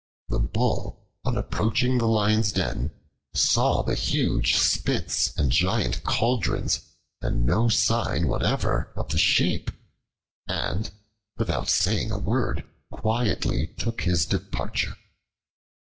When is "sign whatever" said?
7.69-8.91